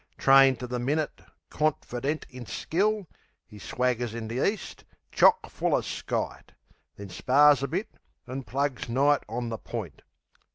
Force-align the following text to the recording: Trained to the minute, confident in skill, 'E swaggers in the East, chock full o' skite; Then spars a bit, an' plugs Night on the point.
Trained 0.17 0.59
to 0.61 0.65
the 0.65 0.79
minute, 0.79 1.21
confident 1.51 2.25
in 2.31 2.47
skill, 2.47 3.05
'E 3.51 3.59
swaggers 3.59 4.15
in 4.15 4.27
the 4.27 4.43
East, 4.43 4.83
chock 5.11 5.47
full 5.47 5.75
o' 5.75 5.81
skite; 5.81 6.53
Then 6.95 7.09
spars 7.09 7.61
a 7.61 7.67
bit, 7.67 7.99
an' 8.25 8.41
plugs 8.45 8.89
Night 8.89 9.21
on 9.29 9.49
the 9.49 9.59
point. 9.59 10.01